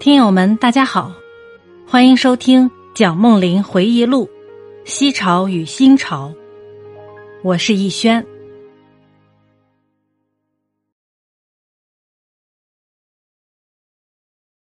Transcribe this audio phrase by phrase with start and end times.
[0.00, 1.12] 听友们，大家好，
[1.86, 4.24] 欢迎收听蒋梦麟回忆录
[4.86, 6.30] 《西朝与新朝》，
[7.44, 8.26] 我是逸轩。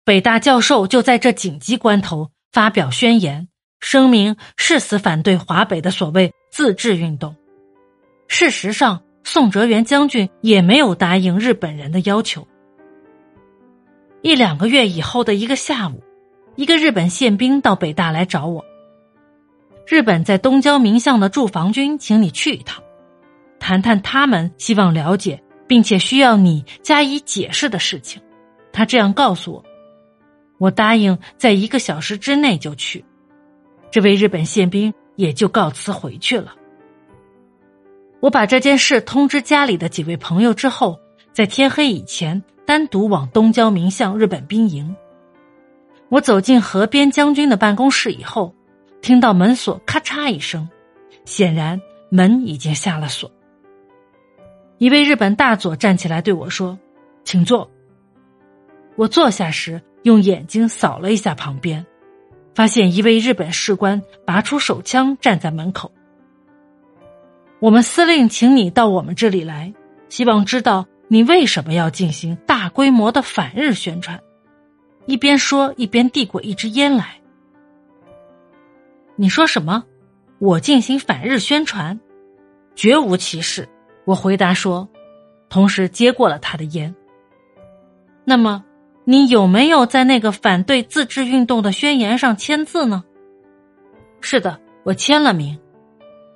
[0.03, 3.47] 北大教授就在这紧急关头发表宣言，
[3.79, 7.35] 声明誓死反对华北的所谓自治运动。
[8.27, 12.47] 事实上，宋哲元将军也没有答应日本人的要求。
[14.21, 16.03] 一两个月以后的一个下午，
[16.55, 18.63] 一个日本宪兵到北大来找我。
[19.87, 22.83] 日本在东郊民巷的驻防军，请你去一趟，
[23.59, 28.21] 谈谈他们希望了解并且需要你加以解释的事情。
[28.71, 29.65] 他这样告诉我，
[30.59, 33.03] 我答应在一个小时之内就去。
[33.89, 36.53] 这位日本宪兵也就告辞回去了。
[38.19, 40.99] 我把这件事通知家里的几位朋友之后，
[41.33, 42.41] 在天黑以前。
[42.65, 44.95] 单独往东郊民巷日本兵营。
[46.09, 48.53] 我走进河边将军的办公室以后，
[49.01, 50.69] 听到门锁咔嚓一声，
[51.25, 53.31] 显然门已经下了锁。
[54.77, 56.77] 一位日本大佐站起来对我说
[57.23, 57.69] ：“请坐。”
[58.95, 61.85] 我坐下时，用眼睛扫了一下旁边，
[62.53, 65.91] 发现一位日本士官拔出手枪站在门口。
[67.59, 69.73] 我们司令请你到我们这里来，
[70.09, 70.85] 希望知道。
[71.07, 74.21] 你为什么要进行大规模的反日宣传？
[75.07, 77.19] 一边说一边递过一支烟来。
[79.15, 79.83] 你说什么？
[80.37, 81.99] 我进行反日宣传？
[82.75, 83.67] 绝无其事。
[84.05, 84.87] 我回答说，
[85.49, 86.93] 同时接过了他的烟。
[88.23, 88.63] 那么，
[89.05, 93.03] 你有没有在那个反对自治运动的宣言上签字呢？
[94.19, 95.59] 是的，我签了名。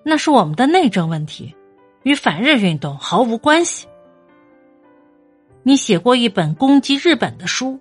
[0.04, 1.54] 那是我们的内政问题，
[2.02, 3.86] 与反日运动毫无关系。
[5.68, 7.80] 你写过一本攻击日本的书，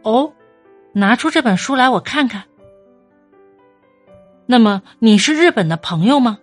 [0.00, 0.32] 哦，
[0.94, 2.44] 拿出这本书来我看看。
[4.46, 6.38] 那么你是日本的朋友吗？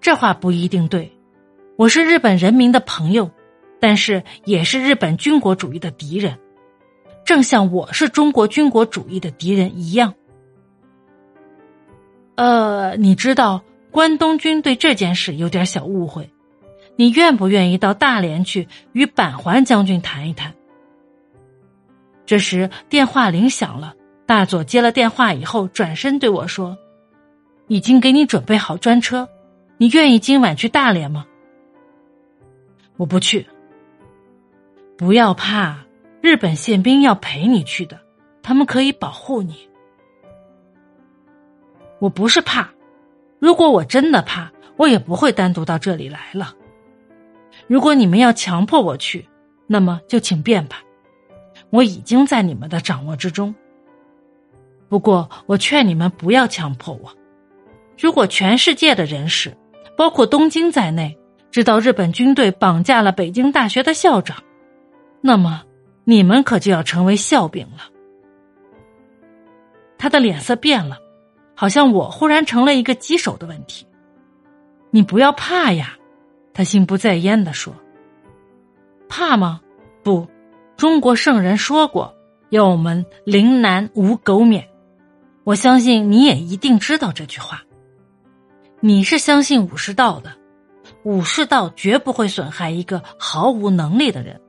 [0.00, 1.12] 这话不一定对，
[1.76, 3.30] 我是日本人民的朋友，
[3.78, 6.38] 但是也是日本军国主义的敌人，
[7.26, 10.14] 正像我是中国军国主义的敌人一样。
[12.36, 16.30] 呃，你知道关东军对这件事有点小误会。
[17.02, 20.54] 你愿不愿意到大连去与板垣将军谈一谈？
[22.24, 26.78] 这时电话铃响了，大佐接了电话以后，转身对我说
[27.66, 29.28] ：“已经给你准备好专车，
[29.78, 31.26] 你愿意今晚去大连吗？”
[32.96, 33.48] 我不去。
[34.96, 35.78] 不要怕，
[36.20, 37.98] 日本宪兵要陪你去的，
[38.44, 39.68] 他们可以保护你。
[41.98, 42.68] 我不是怕，
[43.40, 46.54] 如果我真的怕，我也不会单独到这里来了。
[47.66, 49.26] 如果你们要强迫我去，
[49.66, 50.82] 那么就请便吧。
[51.70, 53.54] 我已经在你们的掌握之中。
[54.88, 57.10] 不过，我劝你们不要强迫我。
[57.98, 59.56] 如果全世界的人士，
[59.96, 61.16] 包括东京在内，
[61.50, 64.42] 知道日本军队绑架了北京大学的校长，
[65.20, 65.62] 那么
[66.04, 67.88] 你们可就要成为笑柄了。
[69.96, 70.98] 他的脸色变了，
[71.54, 73.86] 好像我忽然成了一个棘手的问题。
[74.90, 75.96] 你不要怕呀。
[76.54, 77.74] 他心不在焉的说
[79.08, 79.60] ：“怕吗？
[80.02, 80.26] 不，
[80.76, 82.14] 中国圣人说过，
[82.50, 84.68] 要我们临难无苟免。
[85.44, 87.62] 我相信你也一定知道这句话。
[88.80, 90.36] 你是相信武士道的，
[91.04, 94.40] 武士道绝不会损害一个毫无能力的人。”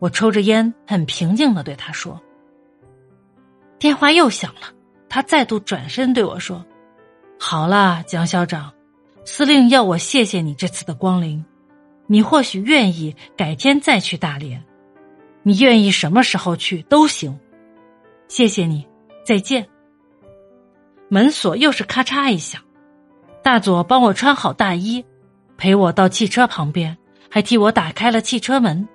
[0.00, 2.20] 我抽着烟，很平静的对他说
[3.78, 4.72] ：“电话又响了。”
[5.10, 6.64] 他再度转身对我说
[7.40, 8.72] ：“好了，蒋校长。”
[9.30, 11.44] 司令要我谢谢你这次的光临，
[12.06, 14.64] 你或许愿意改天再去大连，
[15.42, 17.38] 你愿意什么时候去都行。
[18.26, 18.86] 谢谢你，
[19.26, 19.68] 再见。
[21.10, 22.62] 门锁又是咔嚓一响，
[23.42, 25.04] 大佐帮我穿好大衣，
[25.58, 26.96] 陪我到汽车旁边，
[27.30, 28.88] 还替我打开了汽车门。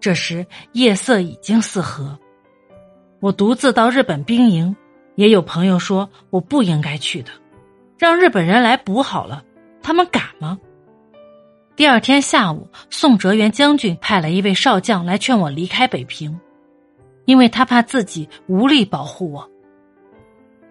[0.00, 2.18] 这时夜色已经四合，
[3.20, 4.74] 我独自到日本兵营，
[5.16, 7.30] 也有朋友说我不应该去的。
[8.00, 9.44] 让日本人来补好了，
[9.82, 10.58] 他们敢吗？
[11.76, 16.40] 第二天下午，宋哲元将军派了一位少将来劝我离开北平，
[17.26, 19.50] 因为他怕自己无力保护我。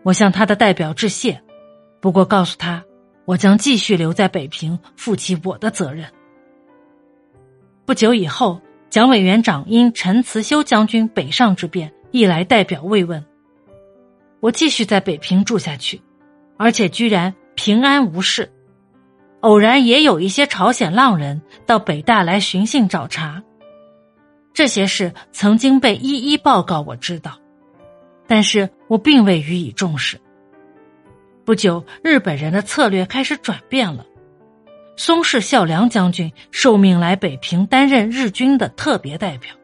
[0.01, 1.39] 我向他的代表致谢，
[2.01, 2.83] 不过告诉他，
[3.25, 6.07] 我将继续留在北平，负起我的责任。
[7.85, 8.59] 不久以后，
[8.89, 13.23] 蒋委员长因陈慈修将军北上之变，一来代表慰问。
[14.39, 16.01] 我继续在北平住下去。
[16.59, 18.51] 而且居然平安无事，
[19.39, 23.41] 偶然也有一些朝鲜浪人到北大来寻衅找茬。
[24.53, 27.39] 这些事曾经被一一报告，我知道，
[28.27, 30.19] 但是我并未予以重视。
[31.45, 34.05] 不久，日本人的策略开始转变了。
[34.97, 39.55] 松氏孝良将军受命来北平担任日军的特别代表，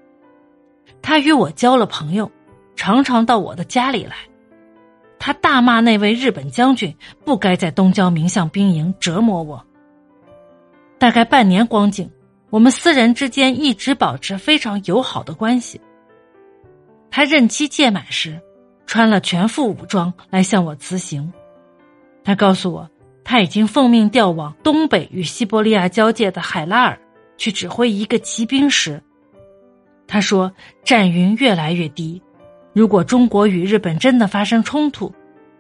[1.02, 2.32] 他与我交了朋友，
[2.78, 4.16] 常常到我的家里来。
[5.20, 9.66] 他大骂那位日本将军不该在东郊民巷兵营折磨我。
[10.98, 12.10] 大概半年光景，
[12.50, 15.80] 我们私人之间一直保持非常友好的关系。
[17.10, 18.40] 他任期届满时，
[18.86, 21.32] 穿了全副武装来向我辞行。
[22.24, 22.90] 他告诉我。
[23.28, 26.96] 他已经奉命调往东北与西伯利亚交界的海拉尔
[27.38, 29.02] 去指挥一个骑兵师。
[30.06, 30.54] 他说
[30.86, 32.22] ：“战云越来越低，
[32.76, 35.14] 如果中国与日本真的发生冲突，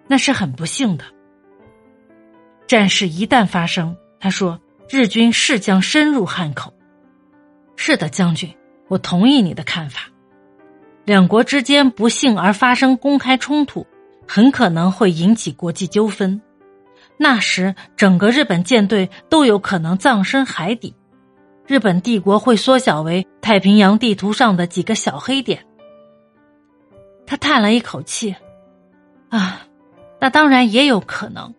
[0.06, 1.06] 那是很不幸的。
[2.68, 4.60] 战事一旦发生，他说
[4.90, 6.74] 日军势将深入汉口。
[7.78, 8.54] 是的，将军，
[8.90, 10.02] 我同意你的看法。
[11.06, 13.88] 两国之间不幸而发生公开冲突，
[14.28, 16.42] 很可能会引起国际纠纷。”
[17.18, 20.94] 那时，整个日本舰队都有可能葬身海底，
[21.66, 25.66] 日本帝国会缩小为太平洋地图上的几个小黑点。
[27.25, 28.36] 他叹了一口气
[29.30, 29.66] ：“啊，
[30.19, 31.54] 那当然也有可能，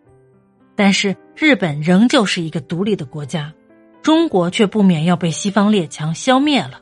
[0.75, 3.53] 但是日本仍旧是一个独立的国家，
[4.01, 6.81] 中国却不免要被西方列强消灭了。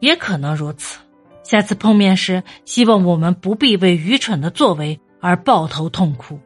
[0.00, 0.98] 也可能如此。
[1.42, 6.38] 下次碰面时，希望我们不必为愚蠢的作为而抱头痛哭。”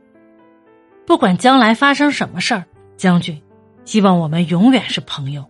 [1.07, 2.65] 不管将来发生什么事儿，
[2.97, 3.41] 将军，
[3.85, 5.45] 希望我们永远是朋友。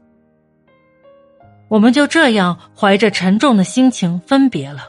[1.68, 4.82] 我们就这样怀着沉重的心情分别了。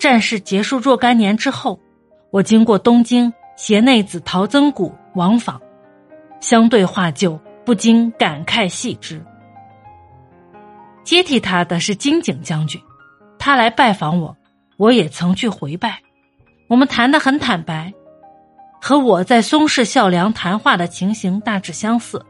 [0.00, 1.78] 战事结束若干年之后，
[2.30, 5.60] 我经过东京携内子陶曾谷往访，
[6.40, 9.22] 相对话旧，不禁感慨系之。
[11.04, 12.80] 接替他的是金井将军，
[13.38, 14.34] 他来拜访我，
[14.78, 16.00] 我也曾去回拜，
[16.66, 17.92] 我们谈得很坦白。
[18.80, 22.24] 和我在松氏孝良谈话的情形大致相似。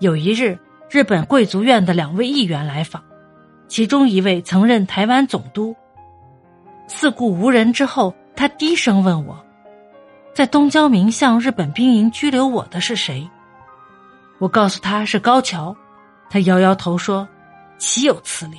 [0.00, 0.58] 有一日，
[0.90, 3.00] 日本贵族院的两位议员来访，
[3.68, 5.76] 其中一位曾任台湾总督。
[6.94, 9.42] 四顾无人之后，他低声问我
[10.34, 13.26] ：“在东郊民巷日本兵营拘留我的是谁？”
[14.38, 15.74] 我告诉他是高桥，
[16.28, 17.26] 他摇摇头说
[17.78, 18.58] ：“岂有此理。”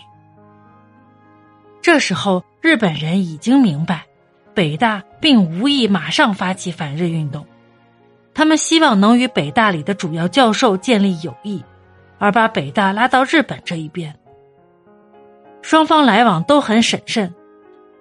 [1.80, 4.04] 这时候，日本人已经明白。
[4.56, 7.46] 北大并无意马上发起反日运动，
[8.34, 11.64] 他们希望能与北大里的主要教授建立友谊，
[12.20, 14.16] 而把北大拉到日本这一边。
[15.62, 17.34] 双方来往都很审慎，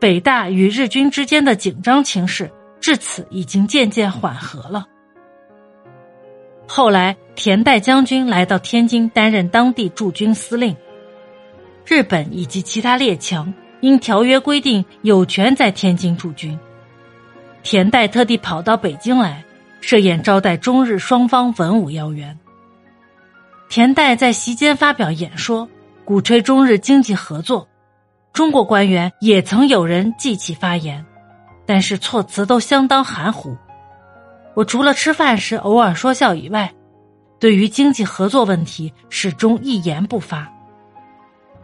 [0.03, 2.51] 北大与日军之间的紧张情势
[2.81, 4.85] 至此已经渐渐缓和了。
[6.67, 10.77] 后来，田代将军来到天津担任当地驻军司令，
[11.87, 13.55] 日本以及其他列强。
[13.81, 16.59] 因条约规定有权在天津驻军，
[17.63, 19.45] 田代特地跑到北京来
[19.81, 22.37] 设宴招待中日双方文武要员。
[23.69, 25.69] 田代在席间发表演说，
[26.05, 27.69] 鼓吹中日经济合作。
[28.33, 31.05] 中国官员也曾有人记起发言，
[31.67, 33.57] 但是措辞都相当含糊。
[34.55, 36.73] 我除了吃饭时偶尔说笑以外，
[37.39, 40.51] 对于经济合作问题始终一言不发。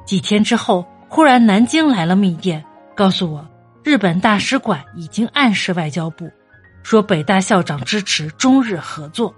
[0.05, 0.87] 几天之后。
[1.11, 2.63] 忽然，南京来了密电，
[2.95, 3.49] 告诉我，
[3.83, 6.31] 日本大使馆已经暗示外交部，
[6.83, 9.35] 说北大校长支持中日合作。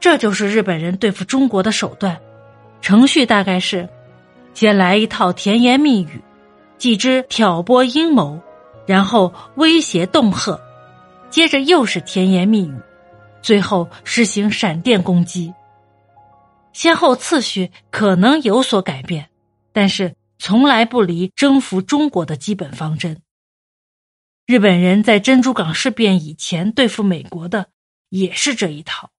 [0.00, 2.18] 这就是日本人对付中国的手段，
[2.80, 3.86] 程序大概是：
[4.54, 6.22] 先来一套甜言蜜语，
[6.78, 8.40] 继之挑拨阴谋，
[8.86, 10.58] 然后威胁恫吓，
[11.28, 12.74] 接着又是甜言蜜语，
[13.42, 15.52] 最后实行闪电攻击。
[16.72, 19.28] 先后次序可能有所改变。
[19.76, 23.20] 但是从来不离征服中国的基本方针。
[24.46, 27.66] 日本人在珍珠港事变以前对付美国的
[28.08, 29.10] 也是这一套。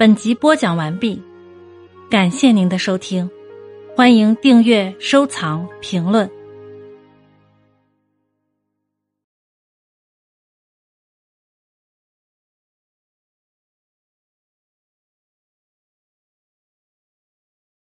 [0.00, 1.20] 本集播讲完毕，
[2.08, 3.28] 感谢您的收听，
[3.94, 6.26] 欢迎订阅、收藏、评论。